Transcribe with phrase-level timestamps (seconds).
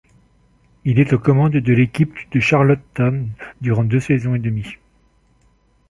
[0.83, 3.29] Il est aux commandes de l’équipe de Charlottetown
[3.61, 4.77] durant deux saisons et demie.